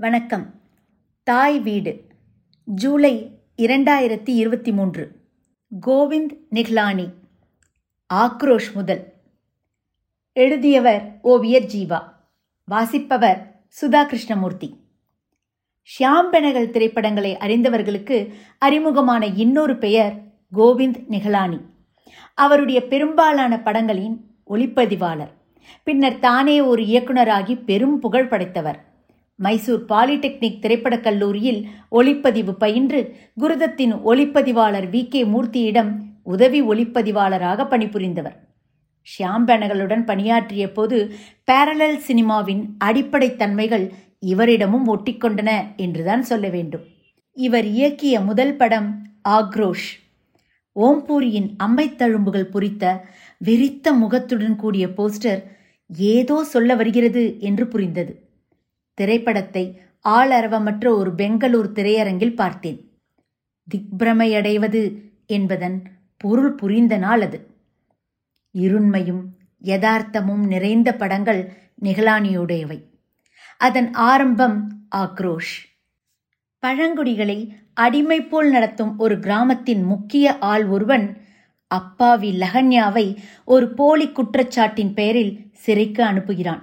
[0.00, 0.60] வணக்கம்.
[1.22, 2.04] தாய் வீடு.
[2.64, 5.20] ஜூலை இரண்டாயிரத்தி இருபத்தி மூன்று.
[5.86, 7.12] கோவிந்த் நிக்லானி
[8.14, 9.12] ஆக்ரோஷ் முதல்.
[10.32, 12.02] எழுதியவர் ஓவியர் ஜீவா.
[12.64, 14.76] வாசிப்பவர் சுதா கிருஷ்ணமூர்த்தி.
[15.82, 20.14] ஷியாம் பெனகல் திரைப்படங்களை அறிந்தவர்களுக்கு அறிமுகமான இன்னொரு பெயர்
[20.54, 21.60] கோவிந்த் நிகலானி
[22.34, 24.16] அவருடைய பெரும்பாலான படங்களின்
[24.50, 25.30] ஒளிப்பதிவாளர்.
[25.84, 28.89] பின்னர் தானே ஒரு இயக்குனராகி பெரும் புகழ் படைத்தவர்.
[29.40, 35.08] மைசூர் பாலிடெக்னிக் திரைப்படக் கல்லூரியில் ஒளிப்பதிவு பயின்று குருதத்தின் ஒளிப்பதிவாளர் வி.
[35.08, 35.24] கே.
[35.24, 38.36] மூர்த்தியிடம் உதவி ஒளிப்பதிவாளராக பணிபுரிந்தவர்.
[39.06, 41.12] ஷியாம் பெனகலுடன் பணியாற்றிய போது
[41.50, 43.92] பேரலல் சினிமாவின் அடிப்படை தன்மைகள்
[44.26, 46.84] இவரிடமும் ஒட்டிக்கொண்டன என்றுதான் சொல்ல வேண்டும்.
[47.32, 49.88] இவர் இயக்கிய முதல் படம் ஆக்ரோஷ்.
[50.76, 52.84] ஓம்பூரியின் அம்மைத்தழும்புகள் பொறித்த
[53.38, 55.42] விரித்த முகத்துடன் கூடிய போஸ்டர்
[55.96, 58.29] ஏதோ சொல்ல வருகிறது என்று புரிந்தது.
[59.00, 62.78] திரைப்படத்தை ஆளரவமற்ற ஒரு பெங்களூர் திரையரங்கில் பார்த்தேன்.
[63.68, 64.82] திக்பிரமையடைவது
[65.26, 65.82] என்பதன்
[66.16, 67.38] பொருள் புரிந்த நாள் அது.
[68.54, 69.22] இருண்மையும்
[69.62, 71.52] யதார்த்தமும் நிறைந்த படங்கள்
[71.82, 72.78] நிகழானியுடையவை.
[73.58, 75.54] அதன் ஆரம்பம் ஆக்ரோஷ்.
[76.66, 77.38] பழங்குடிகளை
[77.74, 81.06] அடிமை போல் நடத்தும் ஒரு கிராமத்தின் முக்கிய ஆள் ஒருவன்
[81.66, 86.62] அப்பாவி லகன்யாவை ஒரு போலி குற்றச்சாட்டின் பெயரில் சிறைக்கு அனுப்புகிறான்.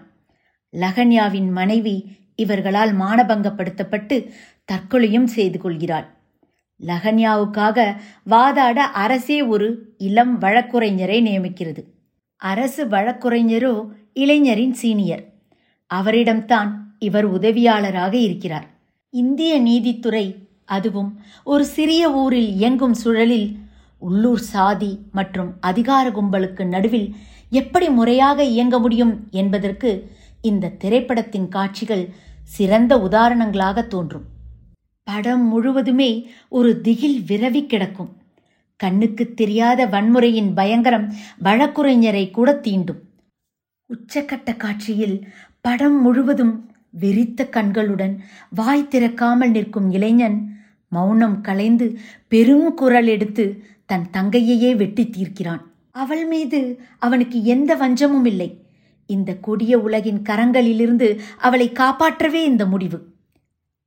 [0.74, 4.18] லகன்யாவின் மனைவி இவர்களால் மானபங்கப்படுத்தப்பட்டு
[4.72, 6.08] தற்கொலையும் செய்து கொள்கிறாள்.
[6.80, 7.78] லகன்யாவுக்காக
[8.30, 11.84] வாதாட அரசே ஒரு இளம் வழக்குரைஞரை நியமிக்கிறது.
[12.42, 13.74] அரசு வழக்குரைஞரோ
[14.14, 15.24] இளைஞரின் சீனியர்.
[15.92, 18.68] அவரிடம்தான் இவர் உதவியாளராக இருக்கிறார்.
[19.14, 20.26] இந்திய நீதித்துறை
[20.66, 21.12] அதுவும்
[21.44, 23.50] ஒரு சிறிய ஊரில் இயங்கும் சுழலில்
[24.00, 27.08] உள்ளூர் சாதி மற்றும் அதிகார கும்பலுக்கு நடுவில்
[27.50, 29.92] எப்படி முறையாக இயங்க முடியும் என்பதற்கு
[30.42, 32.10] இந்த திரைப்படத்தின் காட்சிகள்
[32.44, 34.24] சிறந்த உதாரணங்களாக தோன்றும்.
[35.04, 38.18] படம் முழுவதுமே ஒரு திகில் விரவி கிடக்கும்.
[38.76, 43.00] கண்ணுக்கு தெரியாத வன்முறையின் பயங்கரம் வழக்குரைஞரை கூட தீண்டும்.
[43.94, 45.28] உச்சக்கட்ட காட்சியில்
[45.62, 48.18] படம் முழுவதும் வெறித்த கண்களுடன்
[48.50, 50.60] வாய் திறக்காமல் நிற்கும் இளைஞன்
[50.90, 55.62] மௌனம் கலைந்து பெரும் குரல் எடுத்து தன் தங்கையையே வெட்டி தீர்க்கிறான்.
[55.92, 58.67] அவள் மீது அவனுக்கு எந்த வஞ்சமும் இல்லை.
[59.08, 63.00] இந்த கொடிய உலகின் கரங்களிலிருந்து அவளை காப்பாற்றவே இந்த முடிவு.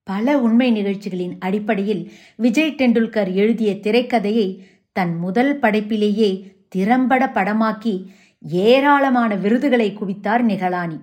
[0.03, 4.59] பல உண்மை நிகழ்ச்சிகளின் அடிப்படையில் விஜய் டெண்டுல்கர் எழுதிய திரைக்கதையை
[4.93, 6.31] தன் முதல் படைப்பிலேயே
[6.69, 7.95] திறம்பட படமாக்கி
[8.41, 10.99] ஏராளமான விருதுகளை குவித்தார் நிகழானி.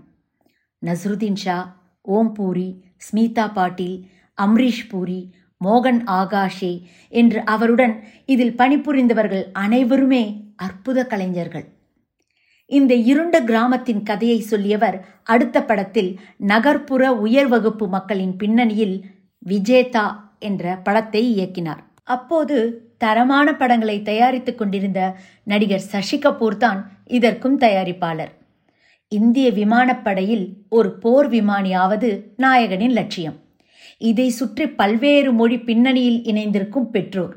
[0.85, 3.97] நசருதீன் ஷா ஓம் பூரி ஸ்மிதா பாட்டீல்
[4.41, 5.31] அம்ரீஷ் பூரி
[5.65, 6.73] மோகன் ஆகாஷே
[7.09, 10.23] என்று அவருடன் இதில் பணிபுரிந்தவர்கள் அனைவருமே
[10.55, 11.67] அற்புத கலைஞர்கள்.
[12.69, 19.05] இந்த இருண்ட கிராமத்தின் கதையை சொல்லியவர் அடுத்த படத்தில் நகர்ப்புற உயர் வகுப்பு மக்களின் பின்னணியில்
[19.49, 21.83] விஜேதா என்ற படத்தை இயக்கினார்.
[22.03, 28.31] அப்போது தரமான படங்களை தயாரித்துக் கொண்டிருந்த நடிகர் சசி கபூர் தான் இதற்கும் தயாரிப்பாளர்.
[29.07, 33.37] இந்திய விமானப்படையில் ஒரு போர் விமானியாவது நாயகனின் லட்சியம்.
[33.97, 37.35] இதை சுற்றி பல்வேறு மொழி பின்னணியில் இணைந்திருக்கும் பெற்றோர்.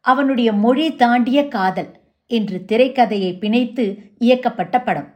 [0.00, 1.99] அவனுடைய மொழி தாண்டிய காதல்.
[2.30, 3.84] என்று திரைக்கதையை பிணைத்து
[4.18, 5.08] இயக்கப்பட்ட படம்.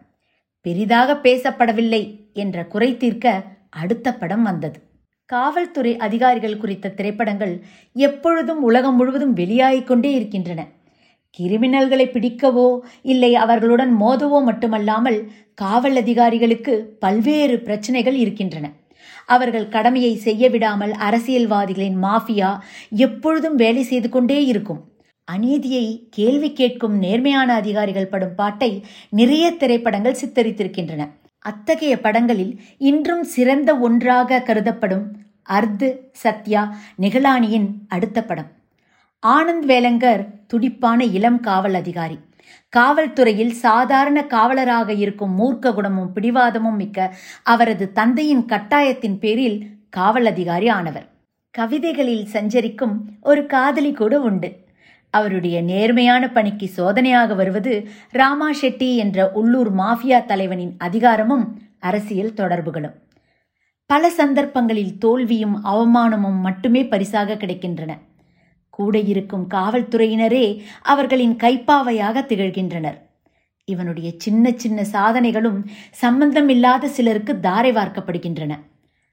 [0.66, 2.02] பெரிதாக பேசப்படவில்லை
[2.32, 4.78] என்ற குறை தீர்க்க அடுத்த படம் வந்தது.
[5.30, 7.54] காவல்துறை அதிகாரிகள் குறித்த திரைப்படங்கள்
[7.96, 10.62] எப்பொழுதும் உலகம் முழுவதும் வெளியாகிக் கொண்டே இருக்கின்றன.
[11.38, 12.66] கிரிமினல்களை பிடிக்கவோ
[13.02, 15.18] இல்லை அவர்களுடன் மோதவோ மட்டுமல்லாமல்
[15.54, 18.66] காவல் அதிகாரிகளுக்கு பல்வேறு பிரச்சனைகள் இருக்கின்றன.
[19.26, 22.50] அவர்கள் கடமையை செய்ய விடாமல் அரசியல்வாதிகளின் மாஃபியா
[23.04, 24.80] எப்பொழுதும் வேலை செய்து கொண்டே இருக்கும்.
[25.24, 31.08] அநீதியை கேள்வி கேட்கும் நேர்மையான அதிகாரிகள் படும் பாட்டை நிறைய திரைப்படங்கள் சித்தரித்திருக்கின்றன.
[31.38, 35.02] அத்தகைய படங்களில் இன்றும் சிறந்த ஒன்றாக கருதப்படும்
[35.42, 38.50] அர்து சத்யா நிகழானியின் அடுத்த படம்.
[39.26, 42.18] ஆனந்த் வேலங்கர் துடிப்பான இளம் காவல் அதிகாரி.
[42.76, 51.08] காவல்துறையில் சாதாரண காவலராக இருக்கும் மூர்க்க குணமும் பிடிவாதமும் மிக்க அவரது தந்தையின் கட்டாயத்தின் பேரில் காவல் அதிகாரி ஆனவர்.
[51.50, 54.63] கவிதைகளில் சஞ்சரிக்கும் ஒரு காதலி கூட உண்டு.
[55.18, 61.46] அவருடைய நேர்மையான பணிக்கு சோதனையாக வருவது ராமா ஷெட்டி என்ற உள்ளூர் மாஃபியா தலைவனின் அதிகாரமும்
[61.80, 62.96] அரசியல் தொடர்புகளும்.
[63.86, 67.92] பல சந்தர்ப்பங்களில் தோல்வியும் அவமானமும் மட்டுமே பரிசாக கிடைக்கின்றன.
[68.70, 70.46] கூட இருக்கும் காவல்துறையினரே
[70.82, 72.98] அவர்களின் கைப்பாவையாக திகழ்கின்றனர்.
[73.64, 75.60] இவனுடைய சின்ன சின்ன சாதனைகளும்
[75.90, 78.52] சம்பந்தமில்லாத சிலருக்கு தாரை வார்க்கப்படுகின்றன.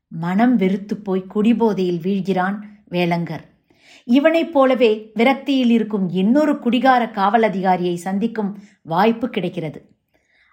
[0.08, 2.58] மனம் வெறுத்து போய் குடிபோதையில் வீழ்கிறான்
[2.90, 3.46] வேலங்கர்.
[4.06, 9.90] இவனைப் போலவே விரக்தியில் இருக்கும் இன்னொரு குடிகார காவல் அதிகாரியை சந்திக்கும் வாய்ப்பு கிடைக்கிறது.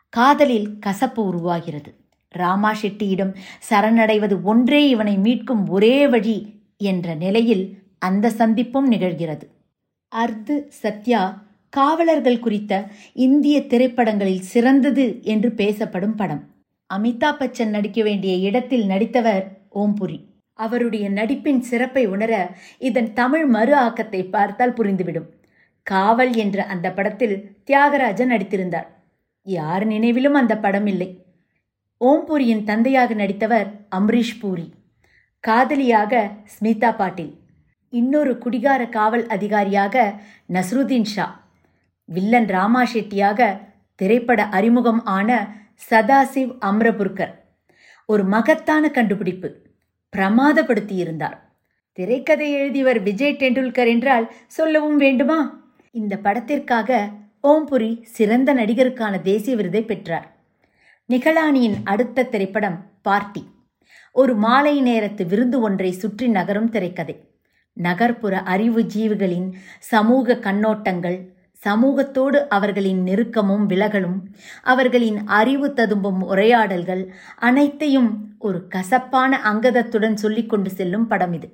[0.09, 1.95] காதலில் கசப்பு உருவாகிறது.
[2.29, 3.35] ராமா ஷெட்டியிடம்
[3.71, 9.43] சரணடைவது ஒன்றே இவனை மீட்கும் ஒரே வழி என்ற நிலையில் அந்த சந்திப்பும் நிகழ்கிறது.
[10.09, 16.45] அர்து சத்யா காவலர்கள் குறித்த இந்திய திரைப்படங்களில் சிறந்தது என்று பேசப்படும் படம்.
[16.95, 20.28] அமிதாப் பச்சன் நடிக்க வேண்டிய இடத்தில் நடித்தவர் ஓம்புரி.
[20.59, 22.33] அவருடைய நடிப்பின் சிறப்பை உணர
[22.79, 25.29] இதன் தமிழ் மறு ஆக்கத்தை பார்த்தால் புரிந்துவிடும்.
[25.83, 28.89] காவல் என்ற அந்த படத்தில் தியாகராஜன் நடித்திருந்தார்.
[29.43, 31.11] யார் நினைவிலும் அந்த படம் இல்லை.
[32.01, 34.67] ஓம்பூரியின் தந்தையாக நடித்தவர் அம்ரீஷ் பூரி.
[35.45, 37.33] காதலியாக ஸ்மிதா பாட்டில்.
[37.93, 40.15] இன்னொரு குடிகார காவல் அதிகாரியாக
[40.53, 41.27] நஸ்ருதீன் ஷா.
[42.05, 43.61] வில்லன் ராமா ஷெட்டியாக
[43.95, 45.31] திரைப்பட அறிமுகம் ஆன
[45.91, 47.35] சதாசிவ் அம்ரபுர்கர்.
[48.07, 49.49] ஒரு மகத்தான கண்டுபிடிப்பு.
[50.17, 51.39] பிரமாதப்படுத்தியிருந்தார்
[51.93, 55.39] திரைக்கதை எழுதியவர் விஜய் டெண்டுல்கர் என்றால் சொல்லவும் வேண்டுமா?
[55.91, 57.09] இந்த படத்திற்காக
[57.43, 60.27] ஓம்புரி சிறந்த நடிகருக்கான தேசிய விருதை பெற்றார்.
[61.09, 63.43] நிகழானியின் அடுத்த திரைப்படம் பார்ட்டி.
[64.13, 67.17] ஒரு மாலை நேரத்து விருந்து ஒன்றை சுற்றி நகரும் திரைக்கதை.
[67.77, 71.19] நகர்ப்புற அறிவு ஜீவிகளின் சமூக கண்ணோட்டங்கள்
[71.65, 74.19] சமூகத்தோடு அவர்களின் நெருக்கமும் விலகலும்
[74.63, 77.03] அவர்களின் அறிவு ததும்பும் உரையாடல்கள்
[77.37, 81.49] அனைத்தையும் ஒரு கசப்பான அங்கதத்துடன் சொல்லிக் கொண்டு செல்லும் படம் இது.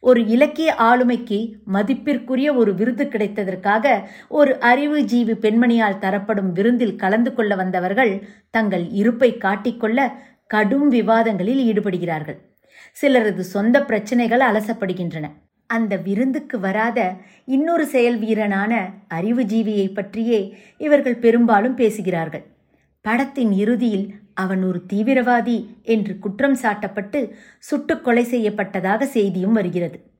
[0.00, 7.54] ஒரு இலக்கிய ஆளுமைக்கு மதிப்பிற்குரிய ஒரு விருது கிடைத்ததற்காக ஒரு அறிவு ஜீவி பெண்மணியால் தரப்படும் விருந்தில் கலந்து கொள்ள
[7.54, 10.12] வந்தவர்கள் தங்கள் இருப்பை காட்டிக்கொள்ள
[10.46, 12.38] கடும் விவாதங்களில் ஈடுபடுகிறார்கள்.
[13.02, 15.26] சிலரது சொந்த பிரச்சனைகள் அலசப்படுகின்றன.
[15.66, 17.14] அந்த விருந்துக்கு வராத
[17.44, 22.44] இன்னொரு செயல் வீரனான அறிவுஜீவியை பற்றியே இவர்கள் பெரும்பாலும் பேசுகிறார்கள்.
[23.00, 30.10] படத்தின் இறுதியில் அவன் ஒரு தீவிரவாதி என்று குற்றம் சாட்டப்பட்டு சுட்டுக் கொலை செய்யப்பட்டதாக செய்தியும் வருகிறது.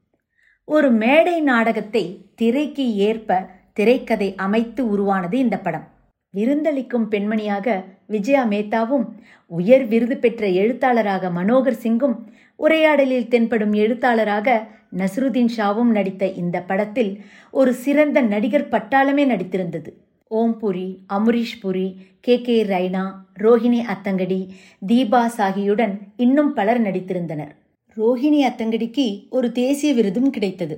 [0.65, 5.94] ஒரு மேடை நாடகத்தை திரைக்கு ஏற்ப திரைக்கதை அமைத்து உருவானது இந்த படம்.
[6.35, 9.07] விருந்தளிக்கும் பெண்மணியாக விஜயா மேத்தாவும்
[9.47, 12.17] உயர் விருது பெற்ற எழுத்தாளராக மனோகர் சிங்கும்
[12.57, 14.49] உரையாடலில் தென்படும் எழுத்தாளராக
[14.97, 17.13] நஸ்ருதீன் ஷாவும் நடித்த இந்த படத்தில்
[17.51, 19.91] ஒரு சிறந்த நடிகர் பட்டாளமே நடித்திருந்தது.
[20.31, 21.87] ஓம்புரி அமரீஷ் புரி
[22.21, 23.05] கே கே ரைனா
[23.39, 24.41] ரோஹிணி அத்தங்கடி
[24.87, 27.53] தீபா சாகியுடன் இன்னும் பலர் நடித்திருந்தனர்.
[27.97, 30.77] ரோஹிணி அத்தங்கடிக்கு ஒரு தேசிய விருதும் கிடைத்தது.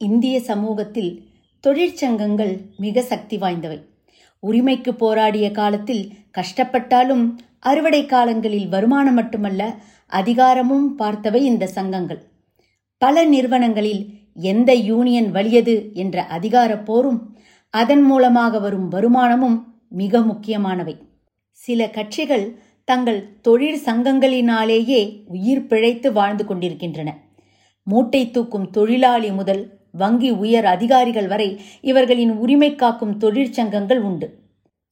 [0.00, 1.12] இந்திய சமூகத்தில்
[1.64, 3.78] தொழிற்சங்கங்கள் மிக சக்தி வாய்ந்தவை.
[4.44, 9.74] உரிமைக்கு போராடிய காலத்தில் கஷ்டப்பட்டாலும் அறுவடை காலங்களில் வருமானம் மட்டுமல்ல
[10.06, 12.22] அதிகாரமும் பார்த்தவை இந்த சங்கங்கள்.
[12.98, 17.36] பல நிறுவனங்களில் எந்த யூனியன் வலியது என்ற அதிகார போரும்
[17.70, 20.96] அதன் மூலமாக வரும் வருமானமும் மிக முக்கியமானவை.
[21.50, 27.10] சில கட்சிகள் தங்கள் தொழிற் சங்கங்களினாலேயே உயிர் பிழைத்து வாழ்ந்து கொண்டிருக்கின்றன.
[27.82, 34.38] மூட்டை தூக்கும் தொழிலாளி முதல் வங்கி உயர் அதிகாரிகள் வரை இவர்களின் உரிமை காக்கும் தொழிற்சங்கங்கள் உண்டு.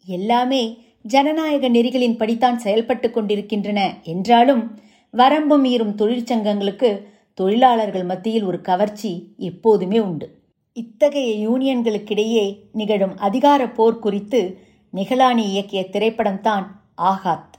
[0.06, 6.90] எல்லாமே ஜனநாயக நெறிகளின் படித்தான் செயல்பட்டு கொண்டிருக்கின்றன என்றாலும் வரம்பு மீறும் தொழிற்சங்கங்களுக்கு
[7.34, 10.40] தொழிலாளர்கள் மத்தியில் ஒரு கவர்ச்சி எப்போதுமே உண்டு.
[10.72, 14.58] இத்தகைய யூனியன்களுக்கிடையே நிகழும் அதிகார போர் குறித்து
[14.94, 16.66] நிகழானி இயக்கிய திரைப்படம்தான்
[17.02, 17.54] ஆகாத்.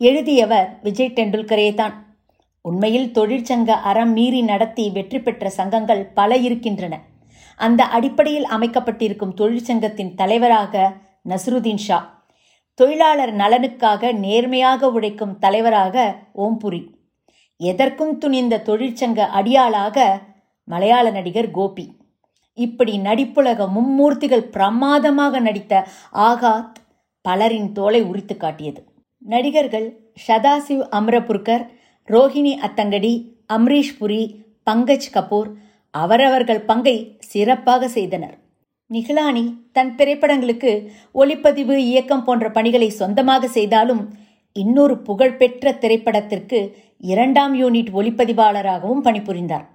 [0.00, 2.11] எழுதியவர் விஜய் டெண்டுல்கரே தான்
[2.62, 7.00] உண்மையில் தொழிற்சங்க அறம் மீறி நடத்தி வெற்றி பெற்ற சங்கங்கள் பல இருக்கின்றன.
[7.56, 10.92] அந்த அடிப்படையில் அமைக்கப்பட்டிருக்கும் தொழிற்சங்கத்தின் தலைவராக
[11.28, 12.24] நஸ்ருதீன் ஷா.
[12.74, 16.82] தொழிலாளர் நலனுக்காக நேர்மையாக உழைக்கும் தலைவராக ஓம்புரி.
[17.56, 20.20] எதற்கும் துணிந்த தொழிற்சங்க அடியாளாக
[20.64, 21.96] மலையாள நடிகர் கோபி.
[22.54, 26.80] இப்படி நடிப்புலக மும்மூர்த்திகள் பிரமாதமாக நடித்த ஆகாத்
[27.22, 28.84] பலரின் தோலை உரித்து காட்டியது.
[29.18, 31.66] நடிகர்கள் ஷதாசிவ் அம்ரபுர்கர்
[32.08, 34.34] ரோஹிணி அத்தங்கடி அம்ரீஷ் புரி
[34.70, 35.50] பங்கஜ் கபூர்
[35.90, 38.38] அவரவர்கள் பங்கை சிறப்பாக செய்தனர்.
[38.86, 44.14] நிகலானி தன் திரைப்படங்களுக்கு ஒளிப்பதிவு இயக்கம் போன்ற பணிகளை சொந்தமாக செய்தாலும்
[44.52, 49.66] இன்னொரு புகழ்பெற்ற திரைப்படத்திற்கு இரண்டாம் யூனிட் ஒளிப்பதிவாளராகவும் பணிபுரிந்தார்.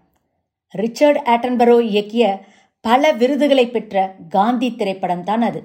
[0.69, 2.39] ரிச்சர்ட் ஆட்டன்பரோ இயக்கிய
[2.81, 5.63] பல விருதுகளை பெற்ற காந்தி திரைப்படம்தான் அது.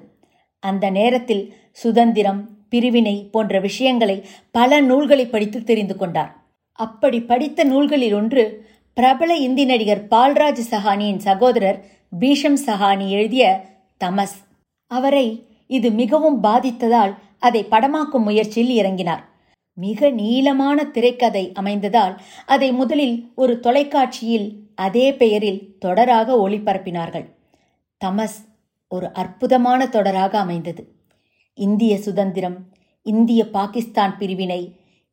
[0.59, 6.42] அந்த நேரத்தில் சுதந்திரம் பிரிவினை போன்ற விஷயங்களை பல நூல்களை படித்து தெரிந்து கொண்டார்.
[6.73, 11.85] அப்படி படித்த நூல்களில் ஒன்று பிரபல இந்தி நடிகர் பால்ராஜ் சஹானியின் சகோதரர்
[12.19, 13.65] பீஷம் சஹானி எழுதிய
[14.05, 14.37] தமஸ்.
[14.87, 19.23] அவரை இது மிகவும் பாதித்ததால் அதை படமாக்கும் முயற்சியில் இறங்கினார்.
[19.75, 27.27] மிக நீளமான திரைக்கதை அமைந்ததால் அதை முதலில் ஒரு தொலைக்காட்சியில் அதே பெயரில் தொடராக ஒளிபரப்பினார்கள்.
[28.05, 28.39] தமஸ்
[28.89, 30.93] ஒரு அற்புதமான தொடராக அமைந்தது.
[31.55, 32.59] இந்திய சுதந்திரம்
[33.03, 34.61] இந்திய பாகிஸ்தான் பிரிவினை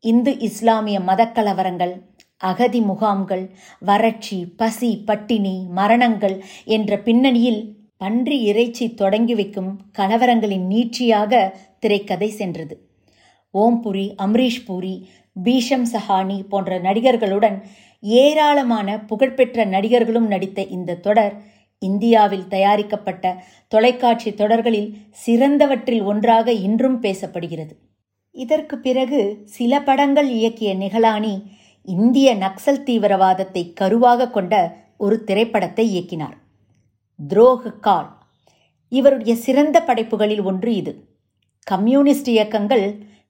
[0.04, 1.94] இந்து இஸ்லாமிய மதக்கலவரங்கள்
[2.38, 3.44] அகதி முகாம்கள்
[3.80, 7.62] வறட்சி பசி பட்டினி மரணங்கள் என்ற பின்னணியில்
[7.98, 12.76] பன்றி இறைச்சி தொடங்கி வைக்கும் கலவரங்களின் நீட்சியாக திரைக்கதை சென்றது.
[13.54, 15.10] ஓம்புரி அம்ரீஷ் பூரி
[15.44, 17.58] பீஷம் சஹானி போன்ற நடிகர்களுடன்
[18.00, 21.36] ஏராளமான புகழ்பெற்ற நடிகர்களும் நடித்த இந்த தொடர்
[21.80, 23.36] இந்தியாவில் தயாரிக்கப்பட்ட
[23.68, 24.90] தொலைக்காட்சி தொடர்களில்
[25.26, 27.74] சிறந்தவற்றில் ஒன்றாக இன்றும் பேசப்படுகிறது.
[28.46, 31.34] இதற்கு பிறகு சில படங்கள் இயக்கிய நிகழானி
[31.88, 34.54] இந்திய நக்சல் தீவிரவாதத்தை கருவாக கொண்ட
[34.98, 36.38] ஒரு திரைப்படத்தை இயக்கினார்.
[37.20, 38.10] துரோக கால்.
[38.92, 40.94] இவருடைய சிறந்த படைப்புகளில் ஒன்று இது.
[41.68, 42.86] கம்யூனிஸ்ட் இயக்கங்கள்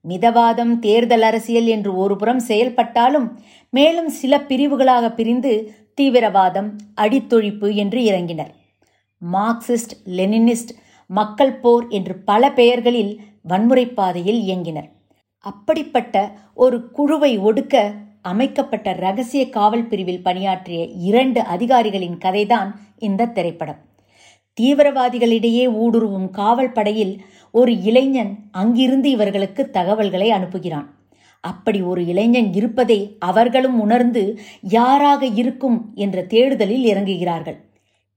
[0.05, 3.27] மிதவாதம் தேர்தல் அரசியல் என்று ஒருபுறம் செயல்பட்டாலும்
[3.73, 5.53] மேலும் சில பிரிவுகளாக பிரிந்து
[6.01, 6.69] தீவிரவாதம்
[7.01, 8.53] அடித்தொழிப்பு என்று இறங்கினர்.
[9.21, 10.71] மார்க்சிஸ்ட் லெனினிஸ்ட்
[11.09, 13.11] மக்கள் போர் என்று பல பெயர்களில்
[13.41, 14.89] வன்முறை பாதையில் இயங்கினர்.
[15.39, 23.77] அப்படிப்பட்ட ஒரு குழுவை ஒடுக்க அமைக்கப்பட்ட ரகசிய காவல் பிரிவில் பணியாற்றிய இரண்டு அதிகாரிகளின் கதைதான் இந்த திரைப்படம்.
[24.61, 30.85] தீவிரவாதிகளிடையே ஊடுருவும் காவல் படையில் ஒரு இளைஞன் அங்கிருந்து இவர்களுக்கு தகவல்களை அனுப்புகிறான்.
[31.41, 37.57] அப்படி ஒரு இளைஞன் இருப்பதை அவர்களும் உணர்ந்து யாராக இருக்கும் என்ற தேடுதலில் இறங்குகிறார்கள்.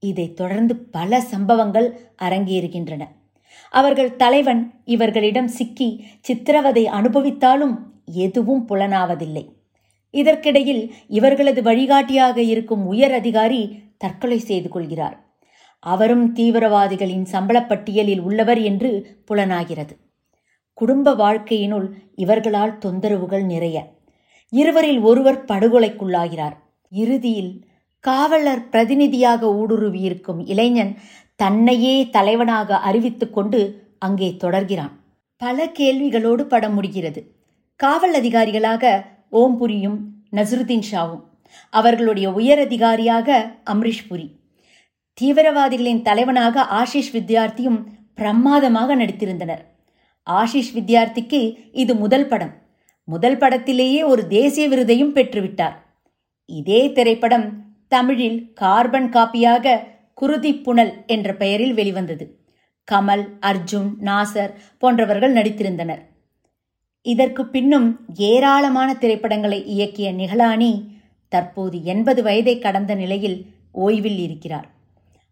[0.00, 3.06] இதைத் தொடர்ந்து பல சம்பவங்கள் அரங்கேறுகின்றன.
[3.70, 9.48] அவர்கள் தலைவன் இவர்களிடம் சிக்கி சித்திரவதை அனுபவித்தாலும் எதுவும் புலனாவதில்லை.
[10.10, 15.30] இதற்கிடையில் இவர்களது வழிகாட்டியாக இருக்கும் உயர் அதிகாரி தற்கொலை செய்து கொள்கிறார்.
[15.78, 19.96] அவரும் தீவிரவாதிகளின் சம்பளப்பட்டியலில் உள்ளவர் என்று புலனாகிறது.
[20.74, 23.92] குடும்ப வாழ்க்கையினுள் இவர்களால் தொந்தரவுகள் நிறைய.
[24.48, 26.52] இருவரில் ஒருவர் படுகொலைக்குள்ளாகிறார்.
[26.90, 30.98] இறுதியில் காவலர் பிரதிநிதியாக ஊடுருவியிருக்கும் இளைஞன்
[31.42, 33.60] தன்னையே தலைவனாக அறிவித்துக் கொண்டு
[33.98, 34.92] அங்கே தொடர்கிறான்.
[35.42, 37.20] பல கேள்விகளோடு படம் முடிகிறது.
[37.80, 38.84] காவல் அதிகாரிகளாக
[39.32, 39.98] ஓம்புரியும்
[40.32, 41.22] நசருதீன் ஷாவும்
[41.70, 43.28] அவர்களுடைய உயர் அதிகாரியாக
[43.70, 44.26] அம்ரிஷ் புரி
[45.18, 47.80] தீவிரவாதிகளின் தலைவனாக ஆஷிஷ் வித்யார்த்தியும்
[48.14, 49.62] பிரமாதமாக நடித்திருந்தனர்.
[50.26, 51.40] ஆஷிஷ் வித்யார்த்திக்கு
[51.72, 52.54] இது முதல் படம்.
[53.08, 55.76] முதல் படத்திலேயே ஒரு தேசிய விருதையும் பெற்றுவிட்டார்.
[56.46, 57.46] இதே திரைப்படம்
[57.88, 59.66] தமிழில் கார்பன் காப்பியாக
[60.14, 62.38] குருதி புனல் என்ற பெயரில் வெளிவந்தது.
[62.92, 66.02] கமல் அர்ஜுன் நாசர் போன்றவர்கள் நடித்திருந்தனர்.
[67.02, 74.68] இதற்கு பின்னும் ஏராளமான திரைப்படங்களை இயக்கிய நிகலானி தற்போது எண்பது வயதை கடந்த நிலையில் ஓய்வில் இருக்கிறார்.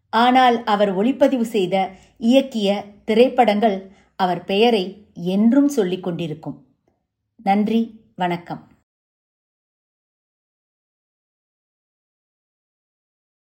[0.09, 6.67] ஆனால் அவர் ஒளிப்பதிவு செய்த இயக்கிய திரைப்படங்கள் அவர் பெயரை என்றும் சொல்லிக் கொண்டிருக்கும்.
[7.35, 8.70] நன்றி வணக்கம்.